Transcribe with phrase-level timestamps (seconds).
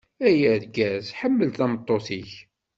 [0.27, 2.31] Ay argaz, ḥemmel tameṭṭut-ik.